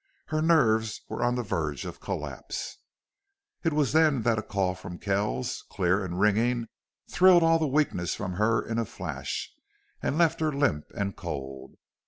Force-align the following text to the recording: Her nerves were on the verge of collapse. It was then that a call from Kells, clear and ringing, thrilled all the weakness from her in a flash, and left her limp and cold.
Her 0.29 0.41
nerves 0.41 0.99
were 1.09 1.21
on 1.23 1.35
the 1.35 1.43
verge 1.43 1.85
of 1.85 1.99
collapse. 1.99 2.79
It 3.63 3.71
was 3.71 3.91
then 3.91 4.23
that 4.23 4.39
a 4.39 4.41
call 4.41 4.73
from 4.73 4.97
Kells, 4.97 5.63
clear 5.69 6.03
and 6.03 6.19
ringing, 6.19 6.69
thrilled 7.07 7.43
all 7.43 7.59
the 7.59 7.67
weakness 7.67 8.15
from 8.15 8.33
her 8.33 8.65
in 8.65 8.79
a 8.79 8.85
flash, 8.85 9.53
and 10.01 10.17
left 10.17 10.39
her 10.39 10.51
limp 10.51 10.85
and 10.95 11.15
cold. 11.15 11.75